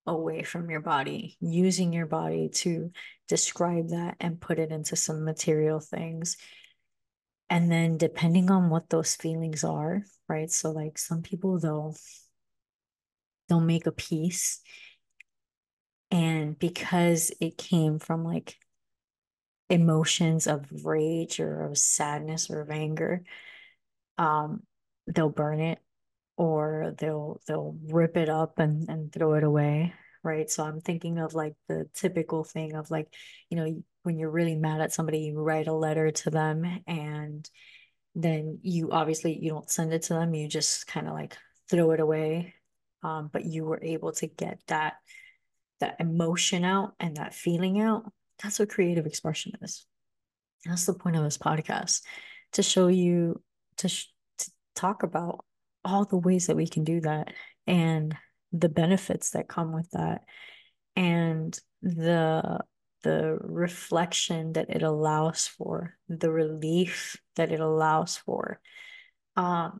away 0.05 0.43
from 0.43 0.69
your 0.69 0.81
body, 0.81 1.37
using 1.39 1.93
your 1.93 2.05
body 2.05 2.49
to 2.49 2.91
describe 3.27 3.89
that 3.89 4.15
and 4.19 4.41
put 4.41 4.59
it 4.59 4.71
into 4.71 4.95
some 4.95 5.23
material 5.23 5.79
things. 5.79 6.37
And 7.49 7.71
then 7.71 7.97
depending 7.97 8.51
on 8.51 8.69
what 8.69 8.89
those 8.89 9.15
feelings 9.15 9.63
are, 9.63 10.03
right? 10.27 10.51
So 10.51 10.71
like 10.71 10.97
some 10.97 11.21
people 11.21 11.59
they'll 11.59 11.95
they'll 13.47 13.59
make 13.59 13.87
a 13.87 13.91
piece 13.91 14.61
and 16.11 16.57
because 16.57 17.31
it 17.39 17.57
came 17.57 17.99
from 17.99 18.23
like 18.23 18.57
emotions 19.69 20.47
of 20.47 20.65
rage 20.85 21.39
or 21.39 21.65
of 21.65 21.77
sadness 21.77 22.49
or 22.49 22.61
of 22.61 22.71
anger, 22.71 23.23
um, 24.17 24.63
they'll 25.07 25.29
burn 25.29 25.59
it 25.59 25.79
or 26.39 26.95
they'll 26.97 27.41
they'll 27.47 27.77
rip 27.87 28.15
it 28.15 28.29
up 28.29 28.59
and, 28.59 28.87
and 28.87 29.11
throw 29.11 29.33
it 29.33 29.43
away. 29.43 29.93
Right. 30.23 30.49
So 30.49 30.63
I'm 30.63 30.79
thinking 30.79 31.17
of 31.19 31.33
like 31.33 31.53
the 31.67 31.89
typical 31.93 32.45
thing 32.45 32.75
of 32.75 32.89
like, 32.89 33.13
you 33.49 33.57
know, 33.57 33.83
when 34.03 34.17
you're 34.17 34.31
really 34.31 34.55
mad 34.55 34.79
at 34.79 34.93
somebody, 34.93 35.19
you 35.19 35.39
write 35.39 35.67
a 35.67 35.73
letter 35.73 36.11
to 36.11 36.29
them 36.29 36.65
and 36.87 37.49
then 38.15 38.59
you 38.61 38.89
obviously 38.91 39.37
you 39.37 39.49
don't 39.49 39.69
send 39.69 39.93
it 39.93 40.03
to 40.03 40.13
them, 40.13 40.33
you 40.33 40.47
just 40.47 40.87
kind 40.87 41.09
of 41.09 41.13
like 41.13 41.37
throw 41.69 41.91
it 41.91 41.99
away. 41.99 42.53
Um, 43.03 43.29
but 43.31 43.43
you 43.43 43.65
were 43.65 43.83
able 43.83 44.13
to 44.13 44.27
get 44.27 44.59
that 44.67 44.93
that 45.81 45.97
emotion 45.99 46.63
out 46.63 46.93
and 47.01 47.17
that 47.17 47.33
feeling 47.33 47.81
out, 47.81 48.09
that's 48.41 48.59
what 48.59 48.69
creative 48.69 49.05
expression 49.05 49.53
is. 49.61 49.85
That's 50.65 50.85
the 50.85 50.93
point 50.93 51.17
of 51.17 51.23
this 51.23 51.37
podcast 51.37 52.01
to 52.53 52.63
show 52.63 52.87
you, 52.87 53.41
to, 53.77 53.89
sh- 53.89 54.07
to 54.39 54.51
talk 54.75 55.03
about 55.03 55.45
all 55.89 56.05
the 56.05 56.17
ways 56.17 56.47
that 56.47 56.55
we 56.55 56.67
can 56.67 56.83
do 56.83 57.01
that 57.01 57.33
and 57.67 58.15
the 58.51 58.69
benefits 58.69 59.31
that 59.31 59.47
come 59.47 59.73
with 59.73 59.89
that 59.91 60.21
and 60.95 61.57
the 61.81 62.59
the 63.03 63.37
reflection 63.41 64.53
that 64.53 64.69
it 64.69 64.83
allows 64.83 65.47
for 65.47 65.95
the 66.09 66.29
relief 66.29 67.15
that 67.35 67.51
it 67.51 67.59
allows 67.59 68.17
for 68.17 68.59
um 69.35 69.79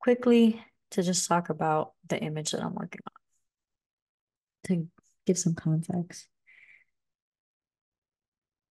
quickly 0.00 0.64
to 0.90 1.02
just 1.02 1.28
talk 1.28 1.48
about 1.48 1.92
the 2.08 2.18
image 2.18 2.52
that 2.52 2.62
I'm 2.62 2.74
working 2.74 3.00
on 3.06 3.12
to 4.68 4.88
give 5.26 5.36
some 5.36 5.54
context. 5.54 6.28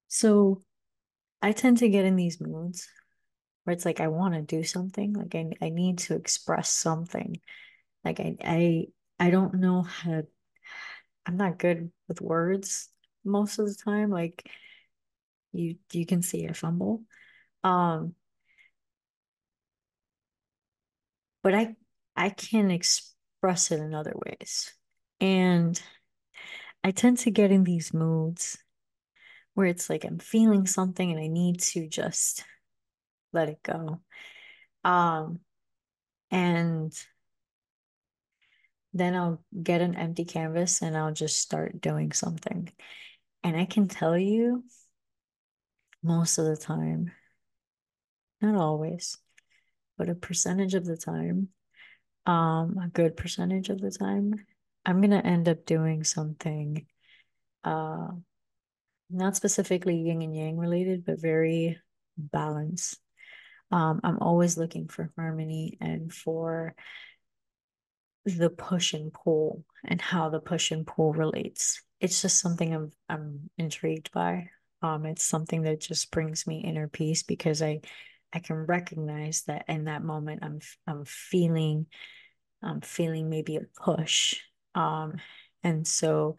So 0.09 0.63
I 1.43 1.51
tend 1.53 1.79
to 1.79 1.89
get 1.89 2.05
in 2.05 2.15
these 2.17 2.41
moods 2.41 2.89
where 3.65 3.75
it's 3.75 3.85
like 3.85 4.01
I 4.01 4.09
want 4.09 4.35
to 4.35 4.43
do 4.43 4.63
something, 4.63 5.15
like 5.15 5.35
I, 5.35 5.51
I 5.61 5.69
need 5.71 5.99
to 6.01 6.15
express 6.17 6.71
something. 6.71 7.41
Like 8.05 8.21
I 8.21 8.37
I 8.43 8.87
I 9.19 9.31
don't 9.31 9.55
know 9.55 9.83
how 9.83 10.11
to 10.11 10.27
I'm 11.27 11.37
not 11.37 11.59
good 11.59 11.91
with 12.09 12.21
words 12.21 12.89
most 13.25 13.59
of 13.59 13.67
the 13.67 13.75
time. 13.75 14.11
Like 14.11 14.49
you 15.53 15.77
you 15.93 16.07
can 16.07 16.23
see 16.23 16.47
I 16.47 16.53
fumble. 16.53 17.03
Um 17.63 18.15
but 21.43 21.55
I 21.55 21.77
I 22.17 22.31
can 22.31 22.71
express 22.71 23.71
it 23.71 23.81
in 23.81 23.95
other 23.95 24.15
ways. 24.15 24.73
And 25.21 25.81
I 26.83 26.91
tend 26.91 27.19
to 27.19 27.31
get 27.31 27.51
in 27.51 27.65
these 27.65 27.95
moods 27.95 28.59
where 29.55 29.67
it's 29.67 29.89
like 29.89 30.05
I'm 30.05 30.19
feeling 30.19 30.67
something 30.67 31.11
and 31.11 31.21
I 31.21 31.29
need 31.29 31.61
to 31.61 31.89
just 31.89 32.45
let 33.35 33.49
it 33.49 33.63
go. 33.63 34.01
Um, 34.85 35.41
and 36.31 36.93
then 38.93 39.15
I'll 39.15 39.43
get 39.61 39.81
an 39.81 39.97
empty 39.97 40.25
canvas 40.25 40.83
and 40.83 40.97
I'll 40.97 41.13
just 41.13 41.39
start 41.39 41.81
doing 41.81 42.13
something. 42.13 42.71
And 43.43 43.57
I 43.57 43.65
can 43.65 43.89
tell 43.89 44.17
you 44.17 44.65
most 46.03 46.39
of 46.39 46.45
the 46.47 46.57
time, 46.57 47.11
not 48.41 48.55
always, 48.55 49.17
but 49.99 50.09
a 50.09 50.15
percentage 50.15 50.75
of 50.75 50.85
the 50.85 50.97
time, 50.97 51.49
um, 52.27 52.79
a 52.83 52.89
good 52.89 53.17
percentage 53.17 53.69
of 53.69 53.81
the 53.81 53.91
time, 53.91 54.47
I'm 54.87 55.01
gonna 55.01 55.19
end 55.19 55.49
up 55.49 55.65
doing 55.65 56.05
something 56.05 56.87
uh 57.65 58.09
not 59.11 59.37
specifically 59.37 59.97
yin 59.97 60.23
and 60.23 60.37
yang 60.37 60.59
related, 60.59 61.05
but 61.05 61.21
very 61.21 61.79
balanced. 62.17 62.99
Um, 63.71 64.01
I'm 64.05 64.19
always 64.21 64.57
looking 64.57 64.89
for 64.89 65.11
harmony 65.17 65.79
and 65.81 66.13
for 66.13 66.75
the 68.25 68.51
push 68.51 68.95
and 68.95 69.13
pull 69.13 69.65
and 69.85 70.01
how 70.01 70.31
the 70.31 70.41
push 70.41 70.71
and 70.71 70.87
pull 70.87 71.13
relates. 71.13 71.83
It's 72.01 72.23
just 72.23 72.41
something 72.41 72.75
I'm 72.75 72.93
I'm 73.09 73.51
intrigued 73.59 74.13
by. 74.13 74.51
Um, 74.83 75.07
it's 75.07 75.25
something 75.25 75.63
that 75.63 75.81
just 75.81 76.11
brings 76.11 76.47
me 76.47 76.61
inner 76.61 76.89
peace 76.89 77.23
because 77.23 77.63
I 77.63 77.81
I 78.33 78.39
can 78.41 78.57
recognize 78.57 79.43
that 79.47 79.65
in 79.69 79.85
that 79.85 80.03
moment 80.03 80.41
I'm 80.43 80.61
I'm 80.87 81.05
feeling 81.05 81.87
I'm 82.63 82.81
feeling 82.81 83.29
maybe 83.29 83.57
a 83.57 83.63
push. 83.83 84.41
Um, 84.75 85.17
and 85.63 85.87
so 85.87 86.37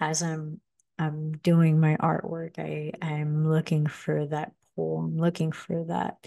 as 0.00 0.22
I'm 0.22 0.60
I'm 0.98 1.32
doing 1.32 1.78
my 1.78 1.96
artwork. 1.96 2.58
I 2.58 2.92
I'm 3.04 3.48
looking 3.48 3.86
for 3.86 4.26
that 4.26 4.52
pull. 4.74 4.98
I'm 4.98 5.18
looking 5.18 5.52
for 5.52 5.84
that 5.84 6.26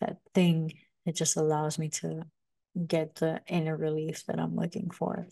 that 0.00 0.18
thing. 0.34 0.72
It 1.06 1.16
just 1.16 1.36
allows 1.36 1.78
me 1.78 1.88
to 2.00 2.24
get 2.86 3.16
the 3.16 3.40
inner 3.46 3.76
relief 3.76 4.24
that 4.26 4.40
I'm 4.40 4.56
looking 4.56 4.90
for. 4.90 5.26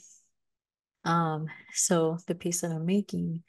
Um, 1.04 1.48
so 1.72 2.18
the 2.26 2.34
piece 2.34 2.60
that 2.60 2.70
I'm 2.70 2.86
making, 2.86 3.42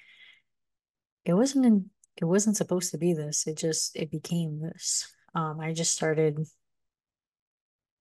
it 1.25 1.33
wasn't 1.33 1.65
in, 1.65 1.89
it 2.17 2.25
wasn't 2.25 2.57
supposed 2.57 2.91
to 2.91 2.97
be 2.97 3.13
this. 3.13 3.47
It 3.47 3.57
just 3.57 3.95
it 3.95 4.11
became 4.11 4.59
this. 4.59 5.13
Um, 5.35 5.59
I 5.59 5.73
just 5.73 5.93
started 5.93 6.39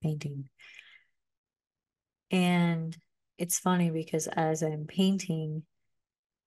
painting. 0.03 0.49
And 2.31 2.97
it's 3.39 3.59
funny 3.59 3.91
because 3.91 4.27
as 4.27 4.63
I'm 4.63 4.87
painting, 4.87 5.65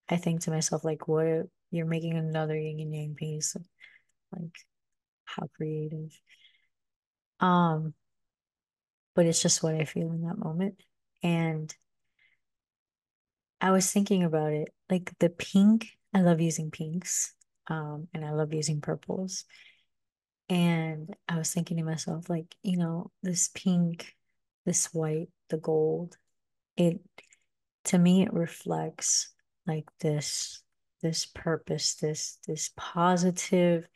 I 0.09 0.17
think 0.17 0.41
to 0.41 0.51
myself, 0.51 0.83
like, 0.83 1.07
what 1.07 1.47
you're 1.71 1.85
making 1.85 2.17
another 2.17 2.57
yin 2.57 2.79
and 2.79 2.93
yang 2.93 3.15
piece? 3.15 3.55
Like, 4.31 4.55
how 5.25 5.47
creative. 5.55 6.11
Um, 7.39 7.93
but 9.15 9.25
it's 9.25 9.41
just 9.41 9.63
what 9.63 9.75
I 9.75 9.85
feel 9.85 10.11
in 10.11 10.23
that 10.23 10.37
moment. 10.37 10.75
And 11.23 11.73
I 13.61 13.71
was 13.71 13.91
thinking 13.91 14.23
about 14.23 14.53
it, 14.53 14.73
like 14.89 15.11
the 15.19 15.29
pink, 15.29 15.89
I 16.13 16.21
love 16.21 16.41
using 16.41 16.71
pinks, 16.71 17.33
um, 17.67 18.07
and 18.13 18.23
I 18.23 18.31
love 18.31 18.53
using 18.53 18.81
purples. 18.81 19.45
And 20.49 21.15
I 21.27 21.37
was 21.37 21.51
thinking 21.51 21.77
to 21.77 21.83
myself, 21.83 22.29
like, 22.29 22.53
you 22.61 22.77
know, 22.77 23.11
this 23.23 23.49
pink, 23.53 24.13
this 24.65 24.93
white, 24.93 25.29
the 25.49 25.57
gold, 25.57 26.17
it 26.77 26.99
to 27.85 27.97
me 27.97 28.23
it 28.23 28.33
reflects 28.33 29.29
like 29.65 29.85
this 29.99 30.61
this 31.01 31.25
purpose, 31.25 31.95
this 31.95 32.37
this 32.47 32.71
positive 32.75 33.87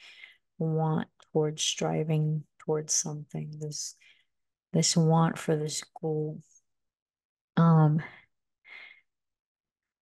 want 0.58 1.08
towards 1.32 1.62
striving 1.62 2.44
towards 2.70 2.94
something, 2.94 3.52
this 3.60 3.96
this 4.74 4.96
want 4.96 5.40
for 5.40 5.56
this 5.56 5.84
goal. 6.00 6.40
Um, 7.58 8.00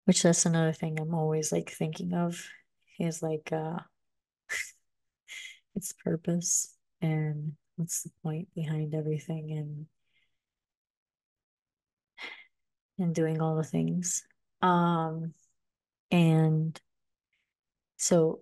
which 0.03 0.23
that's 0.23 0.45
another 0.45 0.73
thing 0.73 0.99
I'm 0.99 1.13
always 1.13 1.53
like 1.53 1.69
thinking 1.69 2.13
of 2.13 2.43
is 2.99 3.23
like 3.23 3.53
uh 3.53 3.79
its 5.75 5.93
purpose 5.93 6.75
and 7.01 7.53
what's 7.77 8.03
the 8.03 8.11
point 8.21 8.49
behind 8.53 8.93
everything 8.93 9.53
and 9.53 9.85
and 12.99 13.15
doing 13.15 13.41
all 13.41 13.55
the 13.55 13.63
things. 13.63 14.23
Um 14.61 15.33
and 16.11 16.77
so 17.95 18.41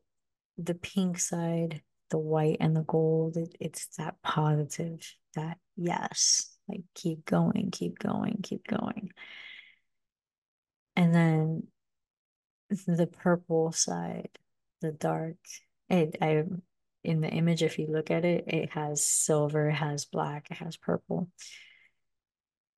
the 0.58 0.74
pink 0.74 1.20
side, 1.20 1.82
the 2.10 2.18
white 2.18 2.58
and 2.60 2.76
the 2.76 2.84
gold, 2.84 3.38
it, 3.38 3.56
it's 3.60 3.88
that 3.98 4.16
positive, 4.22 5.00
that 5.36 5.58
yes, 5.76 6.56
like 6.68 6.84
keep 6.94 7.26
going, 7.26 7.70
keep 7.72 8.00
going, 8.00 8.40
keep 8.44 8.66
going. 8.68 9.12
And 10.96 11.14
then 11.14 11.68
the 12.70 13.08
purple 13.08 13.72
side, 13.72 14.30
the 14.82 14.92
dark, 14.92 15.38
it 15.90 16.18
I 16.22 16.44
in 17.04 17.22
the 17.22 17.30
image, 17.30 17.62
if 17.62 17.78
you 17.78 17.88
look 17.88 18.10
at 18.10 18.26
it, 18.26 18.46
it 18.48 18.72
has 18.72 19.06
silver, 19.06 19.70
it 19.70 19.76
has 19.76 20.06
black, 20.06 20.50
it 20.50 20.58
has 20.58 20.76
purple. 20.76 21.30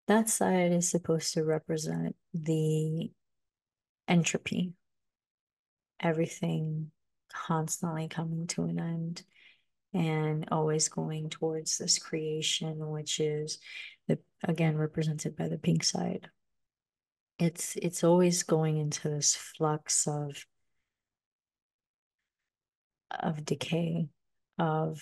That 0.07 0.29
side 0.29 0.73
is 0.73 0.89
supposed 0.89 1.33
to 1.33 1.43
represent 1.43 2.15
the 2.33 3.09
entropy, 4.07 4.73
everything 5.99 6.91
constantly 7.31 8.07
coming 8.07 8.47
to 8.47 8.63
an 8.63 8.79
end 8.79 9.23
and 9.93 10.47
always 10.51 10.89
going 10.89 11.29
towards 11.29 11.77
this 11.77 11.97
creation, 11.97 12.87
which 12.89 13.19
is 13.19 13.59
the 14.07 14.19
again 14.43 14.77
represented 14.77 15.35
by 15.35 15.47
the 15.47 15.57
pink 15.57 15.83
side. 15.83 16.29
It's 17.39 17.75
it's 17.77 18.03
always 18.03 18.43
going 18.43 18.77
into 18.77 19.09
this 19.09 19.35
flux 19.35 20.07
of 20.07 20.45
of 23.11 23.45
decay, 23.45 24.09
of 24.59 25.01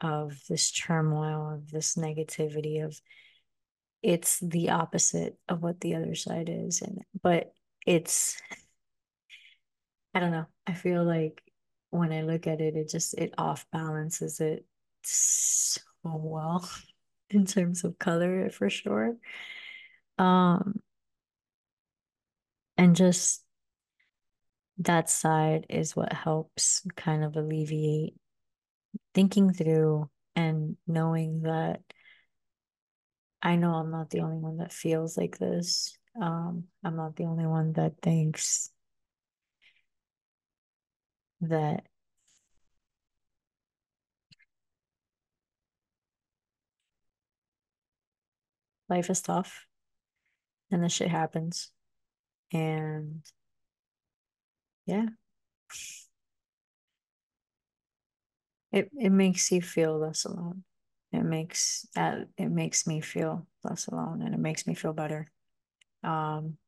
of 0.00 0.38
this 0.48 0.70
turmoil, 0.70 1.50
of 1.50 1.70
this 1.70 1.94
negativity, 1.94 2.84
of 2.84 3.00
it's 4.02 4.38
the 4.40 4.70
opposite 4.70 5.38
of 5.48 5.62
what 5.62 5.80
the 5.80 5.94
other 5.94 6.14
side 6.14 6.50
is. 6.52 6.82
And 6.82 7.02
but 7.22 7.52
it's 7.86 8.36
I 10.14 10.20
don't 10.20 10.30
know. 10.30 10.46
I 10.66 10.74
feel 10.74 11.04
like 11.04 11.42
when 11.90 12.12
I 12.12 12.22
look 12.22 12.46
at 12.46 12.60
it, 12.60 12.76
it 12.76 12.88
just 12.88 13.14
it 13.14 13.34
off 13.38 13.66
balances 13.72 14.40
it 14.40 14.64
so 15.02 15.80
well 16.04 16.68
in 17.30 17.46
terms 17.46 17.84
of 17.84 17.98
color 17.98 18.50
for 18.50 18.70
sure. 18.70 19.16
Um 20.18 20.80
and 22.76 22.96
just 22.96 23.42
that 24.78 25.08
side 25.08 25.66
is 25.68 25.94
what 25.94 26.12
helps 26.12 26.86
kind 26.96 27.24
of 27.24 27.36
alleviate 27.36 28.14
thinking 29.14 29.52
through 29.52 30.10
and 30.36 30.76
knowing 30.86 31.42
that 31.42 31.80
I 33.42 33.56
know 33.56 33.74
I'm 33.74 33.90
not 33.90 34.10
the 34.10 34.20
only 34.20 34.38
one 34.38 34.56
that 34.58 34.72
feels 34.72 35.16
like 35.16 35.38
this. 35.38 35.96
Um, 36.20 36.64
I'm 36.82 36.96
not 36.96 37.16
the 37.16 37.24
only 37.24 37.46
one 37.46 37.72
that 37.74 38.00
thinks 38.00 38.70
that 41.48 41.86
life 48.88 49.10
is 49.10 49.20
tough 49.22 49.66
and 50.70 50.82
this 50.82 50.92
shit 50.92 51.08
happens. 51.08 51.70
And 52.52 53.22
yeah. 54.86 55.06
It 58.72 58.90
it 58.98 59.10
makes 59.10 59.50
you 59.52 59.62
feel 59.62 59.98
less 59.98 60.24
alone. 60.24 60.64
It 61.12 61.22
makes 61.22 61.86
that 61.94 62.28
it 62.36 62.48
makes 62.48 62.86
me 62.86 63.00
feel 63.00 63.46
less 63.62 63.86
alone 63.86 64.22
and 64.22 64.34
it 64.34 64.40
makes 64.40 64.66
me 64.66 64.74
feel 64.74 64.92
better. 64.92 65.30
Um 66.04 66.58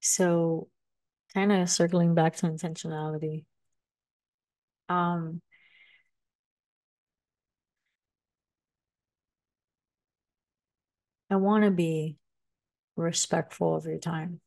so 0.00 0.68
kind 1.34 1.52
of 1.52 1.68
circling 1.70 2.14
back 2.14 2.36
to 2.36 2.46
intentionality. 2.46 3.44
Um 4.88 5.40
I 11.30 11.36
want 11.36 11.64
to 11.64 11.70
be 11.70 12.16
respectful 12.96 13.76
of 13.76 13.84
your 13.84 13.98
time 13.98 14.40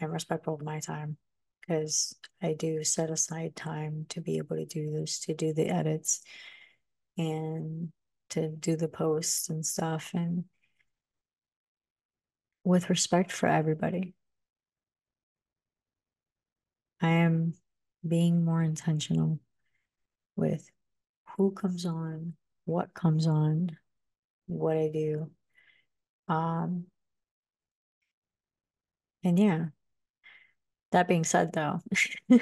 and 0.00 0.12
respectful 0.12 0.54
of 0.54 0.62
my 0.62 0.80
time 0.80 1.16
because 1.60 2.14
I 2.42 2.54
do 2.54 2.82
set 2.82 3.10
aside 3.10 3.54
time 3.54 4.06
to 4.10 4.20
be 4.20 4.38
able 4.38 4.56
to 4.56 4.64
do 4.64 4.90
this, 4.90 5.20
to 5.20 5.34
do 5.34 5.52
the 5.52 5.68
edits 5.68 6.22
and 7.16 7.92
to 8.30 8.48
do 8.48 8.76
the 8.76 8.88
posts 8.88 9.48
and 9.48 9.64
stuff 9.64 10.10
and 10.14 10.44
with 12.64 12.90
respect 12.90 13.30
for 13.30 13.48
everybody. 13.48 14.14
I 17.02 17.08
am 17.08 17.54
being 18.06 18.44
more 18.44 18.62
intentional 18.62 19.40
with 20.36 20.70
who 21.36 21.50
comes 21.50 21.84
on, 21.84 22.34
what 22.64 22.94
comes 22.94 23.26
on, 23.26 23.76
what 24.46 24.76
I 24.76 24.88
do. 24.88 25.30
Um, 26.28 26.86
and 29.24 29.38
yeah, 29.38 29.66
that 30.92 31.08
being 31.08 31.24
said, 31.24 31.52
though, 31.52 31.80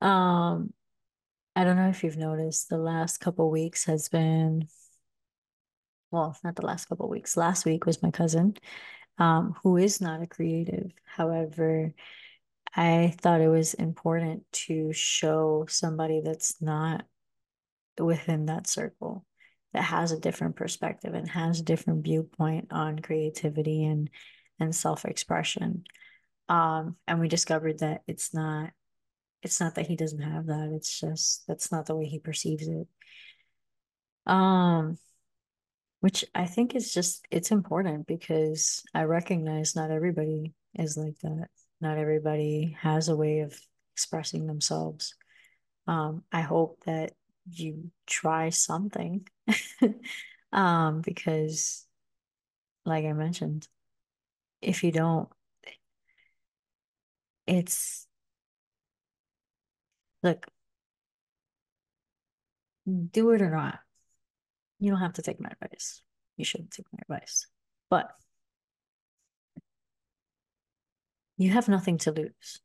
um, 0.00 0.72
I 1.56 1.64
don't 1.64 1.76
know 1.76 1.88
if 1.88 2.04
you've 2.04 2.16
noticed 2.16 2.68
the 2.68 2.78
last 2.78 3.18
couple 3.18 3.50
weeks 3.50 3.86
has 3.86 4.08
been, 4.08 4.68
well, 6.10 6.36
not 6.44 6.56
the 6.56 6.66
last 6.66 6.86
couple 6.86 7.08
weeks. 7.08 7.36
Last 7.36 7.64
week 7.64 7.86
was 7.86 8.02
my 8.02 8.10
cousin, 8.10 8.54
um, 9.18 9.54
who 9.62 9.76
is 9.76 10.00
not 10.00 10.22
a 10.22 10.26
creative. 10.26 10.92
However, 11.04 11.92
I 12.76 13.14
thought 13.20 13.40
it 13.40 13.48
was 13.48 13.74
important 13.74 14.44
to 14.66 14.92
show 14.92 15.66
somebody 15.68 16.20
that's 16.24 16.60
not 16.60 17.04
within 17.98 18.46
that 18.46 18.66
circle 18.66 19.24
that 19.72 19.82
has 19.82 20.12
a 20.12 20.18
different 20.20 20.56
perspective 20.56 21.14
and 21.14 21.28
has 21.28 21.60
a 21.60 21.64
different 21.64 22.04
viewpoint 22.04 22.68
on 22.70 22.98
creativity 22.98 23.84
and 23.84 24.10
and 24.60 24.74
self-expression. 24.74 25.84
Um, 26.48 26.96
and 27.08 27.20
we 27.20 27.28
discovered 27.28 27.80
that 27.80 28.02
it's 28.06 28.32
not 28.34 28.70
it's 29.42 29.60
not 29.60 29.74
that 29.74 29.86
he 29.86 29.96
doesn't 29.96 30.22
have 30.22 30.46
that, 30.46 30.70
it's 30.74 30.98
just 31.00 31.44
that's 31.46 31.70
not 31.72 31.86
the 31.86 31.96
way 31.96 32.06
he 32.06 32.18
perceives 32.18 32.66
it. 32.68 32.88
Um 34.26 34.98
which 36.00 36.24
I 36.34 36.46
think 36.46 36.74
is 36.74 36.92
just 36.92 37.26
it's 37.30 37.50
important 37.50 38.06
because 38.06 38.82
I 38.94 39.04
recognize 39.04 39.74
not 39.74 39.90
everybody 39.90 40.52
is 40.74 40.96
like 40.96 41.18
that. 41.22 41.48
Not 41.84 41.98
everybody 41.98 42.78
has 42.80 43.10
a 43.10 43.14
way 43.14 43.40
of 43.40 43.54
expressing 43.94 44.46
themselves. 44.46 45.16
Um, 45.86 46.24
I 46.32 46.40
hope 46.40 46.82
that 46.86 47.12
you 47.50 47.90
try 48.06 48.48
something 48.48 49.28
um, 50.54 51.02
because, 51.02 51.86
like 52.86 53.04
I 53.04 53.12
mentioned, 53.12 53.68
if 54.62 54.82
you 54.82 54.92
don't, 54.92 55.28
it's 57.46 58.06
look, 60.22 60.46
do 62.86 63.32
it 63.32 63.42
or 63.42 63.50
not. 63.50 63.80
You 64.80 64.90
don't 64.90 65.00
have 65.00 65.12
to 65.14 65.22
take 65.22 65.38
my 65.38 65.50
advice. 65.50 66.00
You 66.38 66.46
shouldn't 66.46 66.70
take 66.70 66.86
my 66.94 67.00
advice. 67.02 67.46
But 67.90 68.10
you 71.36 71.50
have 71.50 71.68
nothing 71.68 71.98
to 71.98 72.12
lose. 72.12 72.60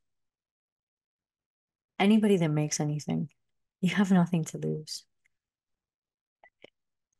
Anybody 1.99 2.37
that 2.37 2.49
makes 2.49 2.79
anything, 2.79 3.29
you 3.81 3.95
have 3.95 4.11
nothing 4.11 4.45
to 4.45 4.57
lose. 4.57 5.03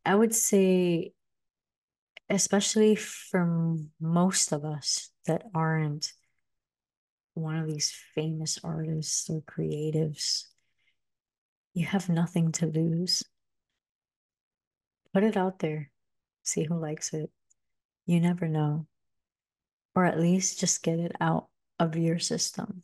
I 0.06 0.16
would 0.16 0.34
say, 0.34 1.14
especially 2.30 2.96
for 2.96 3.76
most 4.00 4.52
of 4.52 4.64
us 4.64 5.10
that 5.26 5.44
aren't 5.54 6.14
one 7.34 7.58
of 7.58 7.68
these 7.68 7.94
famous 8.16 8.60
artists 8.64 9.30
or 9.30 9.42
creatives, 9.42 10.46
you 11.74 11.86
have 11.86 12.10
nothing 12.10 12.52
to 12.54 12.66
lose. 12.66 13.24
Put 15.14 15.24
it 15.24 15.38
out 15.38 15.60
there, 15.60 15.92
see 16.44 16.64
who 16.64 16.80
likes 16.80 17.14
it. 17.14 17.30
You 18.06 18.20
never 18.20 18.48
know. 18.48 18.88
Or 19.96 20.06
at 20.06 20.20
least 20.20 20.60
just 20.60 20.84
get 20.84 21.00
it 21.00 21.14
out 21.20 21.48
of 21.80 21.96
your 21.96 22.20
system 22.20 22.84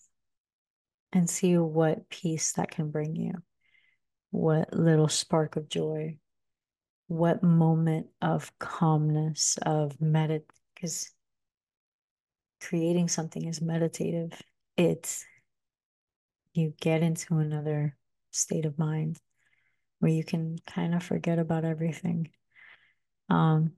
and 1.13 1.30
see 1.30 1.58
what 1.58 2.10
peace 2.10 2.54
that 2.54 2.72
can 2.72 2.91
bring 2.91 3.15
you, 3.15 3.34
what 4.32 4.74
little 4.74 5.08
spark 5.08 5.56
of 5.56 5.70
joy, 5.70 6.18
what 7.08 7.44
moment 7.44 8.08
of 8.22 8.52
calmness, 8.60 9.58
of 9.62 9.98
medit, 10.00 10.44
because 10.74 11.12
creating 12.62 13.08
something 13.08 13.46
is 13.46 13.62
meditative. 13.62 14.32
It's 14.76 15.24
you 16.54 16.74
get 16.82 17.04
into 17.04 17.38
another 17.38 17.96
state 18.32 18.65
of 18.65 18.80
mind 18.80 19.20
where 20.00 20.12
you 20.12 20.24
can 20.24 20.58
kind 20.68 20.96
of 20.96 21.04
forget 21.04 21.39
about 21.39 21.65
everything. 21.65 22.30
Um, 23.30 23.74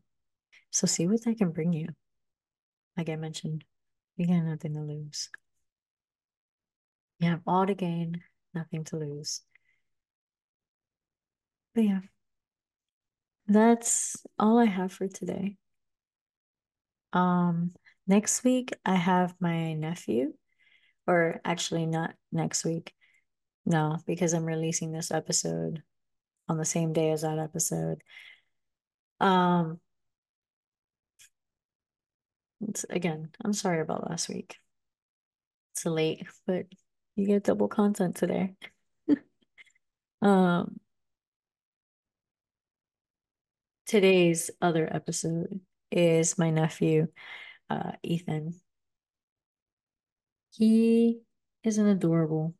so 0.71 0.87
see 0.87 1.07
what 1.07 1.23
that 1.23 1.37
can 1.37 1.51
bring 1.51 1.73
you. 1.73 1.89
Like 2.97 3.09
I 3.09 3.15
mentioned, 3.15 3.63
you 4.15 4.27
got 4.27 4.43
nothing 4.43 4.73
to 4.73 4.81
lose. 4.81 5.29
You 7.19 7.29
have 7.29 7.41
all 7.45 7.65
to 7.65 7.75
gain, 7.75 8.23
nothing 8.53 8.83
to 8.85 8.97
lose. 8.97 9.41
But 11.75 11.83
yeah, 11.83 11.99
that's 13.47 14.17
all 14.39 14.57
I 14.57 14.65
have 14.65 14.91
for 14.91 15.07
today. 15.07 15.57
Um, 17.13 17.73
next 18.07 18.43
week 18.43 18.73
I 18.83 18.95
have 18.95 19.35
my 19.39 19.73
nephew, 19.73 20.33
or 21.05 21.39
actually 21.45 21.85
not 21.85 22.15
next 22.31 22.65
week. 22.65 22.93
No, 23.65 23.97
because 24.07 24.33
I'm 24.33 24.45
releasing 24.45 24.91
this 24.91 25.11
episode 25.11 25.83
on 26.49 26.57
the 26.57 26.65
same 26.65 26.93
day 26.93 27.11
as 27.11 27.21
that 27.21 27.37
episode. 27.37 28.01
Um, 29.19 29.79
again, 32.89 33.29
I'm 33.43 33.53
sorry 33.53 33.81
about 33.81 34.09
last 34.09 34.29
week. 34.29 34.57
It's 35.73 35.85
late, 35.85 36.25
but 36.45 36.65
you 37.15 37.27
get 37.27 37.43
double 37.43 37.67
content 37.67 38.15
today. 38.15 38.55
um, 40.21 40.79
today's 43.85 44.51
other 44.61 44.87
episode 44.91 45.59
is 45.91 46.37
my 46.37 46.49
nephew, 46.49 47.07
uh, 47.69 47.93
Ethan. 48.03 48.53
He 50.51 51.19
is 51.63 51.77
an 51.77 51.87
adorable, 51.87 52.55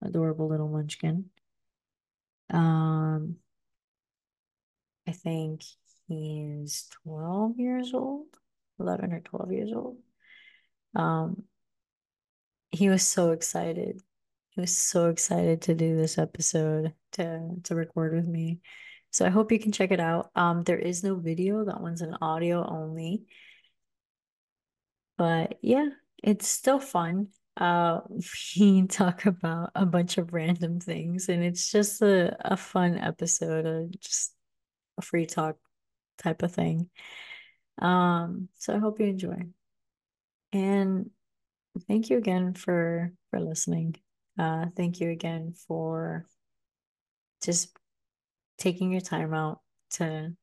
adorable 0.00 0.48
little 0.48 0.68
munchkin. 0.68 1.30
Um, 2.50 3.36
I 5.06 5.12
think 5.12 5.62
he's 6.06 6.88
12 7.02 7.58
years 7.58 7.92
old, 7.94 8.26
11 8.78 9.12
or 9.12 9.20
12 9.20 9.52
years 9.52 9.72
old. 9.72 9.96
Um, 10.94 11.44
he 12.70 12.88
was 12.88 13.06
so 13.06 13.30
excited. 13.32 14.00
He 14.50 14.60
was 14.60 14.76
so 14.76 15.08
excited 15.08 15.62
to 15.62 15.74
do 15.74 15.96
this 15.96 16.18
episode 16.18 16.92
to 17.12 17.56
to 17.64 17.74
record 17.74 18.14
with 18.14 18.26
me. 18.26 18.60
So 19.10 19.26
I 19.26 19.30
hope 19.30 19.52
you 19.52 19.58
can 19.58 19.72
check 19.72 19.90
it 19.90 20.00
out. 20.00 20.30
Um, 20.34 20.62
there 20.62 20.78
is 20.78 21.04
no 21.04 21.14
video, 21.16 21.64
that 21.66 21.80
one's 21.80 22.00
an 22.00 22.16
audio 22.22 22.66
only. 22.66 23.24
But 25.18 25.58
yeah, 25.62 25.90
it's 26.22 26.48
still 26.48 26.80
fun. 26.80 27.28
Uh, 27.56 28.00
we 28.58 28.86
talk 28.86 29.26
about 29.26 29.70
a 29.74 29.84
bunch 29.86 30.18
of 30.18 30.32
random 30.32 30.80
things, 30.80 31.28
and 31.28 31.44
it's 31.44 31.70
just 31.70 32.00
a, 32.02 32.36
a 32.40 32.56
fun 32.56 32.98
episode 32.98 33.66
of 33.66 34.00
just 34.00 34.34
a 34.98 35.02
free 35.02 35.26
talk 35.26 35.56
type 36.18 36.42
of 36.42 36.52
thing. 36.52 36.88
Um, 37.78 38.48
so 38.58 38.74
I 38.74 38.78
hope 38.78 39.00
you 39.00 39.06
enjoy. 39.06 39.46
And 40.52 41.10
thank 41.88 42.10
you 42.10 42.18
again 42.18 42.54
for 42.54 43.12
for 43.30 43.40
listening. 43.40 43.96
Uh, 44.38 44.66
thank 44.76 45.00
you 45.00 45.10
again 45.10 45.54
for 45.66 46.26
just 47.42 47.76
taking 48.58 48.92
your 48.92 49.00
time 49.00 49.34
out 49.34 49.60
to 49.90 50.34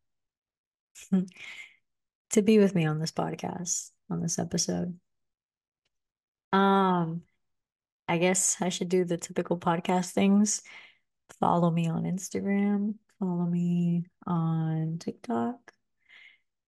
to 2.31 2.41
be 2.41 2.59
with 2.59 2.75
me 2.75 2.85
on 2.85 2.99
this 2.99 3.11
podcast, 3.11 3.91
on 4.09 4.21
this 4.21 4.39
episode. 4.39 4.99
Um, 6.51 7.23
I 8.07 8.17
guess 8.17 8.57
I 8.61 8.69
should 8.69 8.89
do 8.89 9.05
the 9.05 9.17
typical 9.17 9.57
podcast 9.57 10.11
things. 10.11 10.61
Follow 11.39 11.69
me 11.69 11.87
on 11.87 12.03
Instagram, 12.03 12.95
follow 13.19 13.45
me 13.45 14.05
on 14.25 14.97
TikTok, 14.99 15.73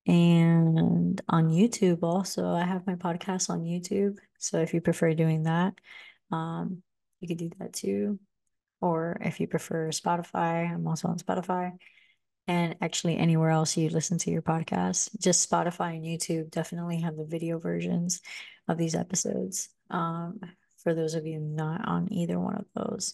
and 0.08 1.22
on 1.30 1.50
YouTube 1.50 2.00
also. 2.04 2.50
I 2.54 2.66
have 2.66 2.88
my 2.88 2.96
podcast 2.96 3.50
on 3.50 3.64
YouTube. 3.64 4.18
So 4.40 4.60
if 4.60 4.74
you 4.74 4.82
prefer 4.82 5.14
doing 5.14 5.44
that, 5.44 5.76
um, 6.32 6.82
you 7.20 7.28
could 7.28 7.38
do 7.38 7.52
that 7.60 7.74
too. 7.74 8.20
Or 8.80 9.18
if 9.22 9.40
you 9.40 9.48
prefer 9.48 9.90
Spotify, 9.90 10.72
I'm 10.72 10.88
also 10.88 11.08
on 11.08 11.20
Spotify. 11.20 11.74
And 12.48 12.76
actually, 12.82 13.18
anywhere 13.18 13.52
else 13.52 13.78
you 13.78 13.90
listen 13.90 14.18
to 14.20 14.32
your 14.32 14.42
podcast, 14.42 15.20
just 15.20 15.50
Spotify 15.50 15.96
and 15.96 16.04
YouTube 16.04 16.50
definitely 16.50 17.02
have 17.02 17.16
the 17.16 17.26
video 17.26 17.60
versions 17.60 18.22
of 18.68 18.78
these 18.78 18.96
episodes. 18.96 19.70
Um, 19.92 20.40
for 20.84 20.96
those 20.96 21.14
of 21.14 21.26
you 21.26 21.40
not 21.40 21.88
on 21.88 22.12
either 22.12 22.40
one 22.40 22.56
of 22.56 22.66
those. 22.76 23.14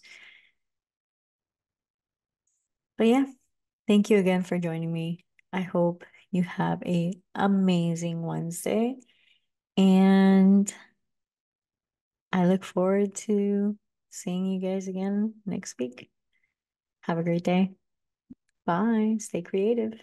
But 2.97 3.07
yeah, 3.07 3.25
thank 3.87 4.09
you 4.09 4.17
again 4.17 4.43
for 4.43 4.57
joining 4.57 4.91
me. 4.91 5.25
I 5.53 5.61
hope 5.61 6.03
you 6.31 6.43
have 6.43 6.81
a 6.85 7.13
amazing 7.35 8.21
Wednesday 8.21 8.95
and 9.77 10.73
I 12.31 12.45
look 12.45 12.63
forward 12.63 13.15
to 13.15 13.77
seeing 14.09 14.47
you 14.47 14.59
guys 14.59 14.87
again 14.87 15.35
next 15.45 15.75
week. 15.79 16.09
Have 17.01 17.17
a 17.17 17.23
great 17.23 17.43
day. 17.43 17.71
Bye. 18.65 19.17
Stay 19.19 19.41
creative. 19.41 19.93